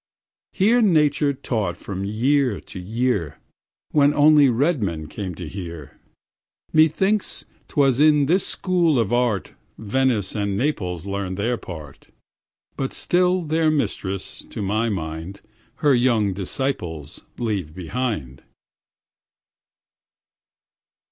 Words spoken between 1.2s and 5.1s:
taught from year to year, When only red men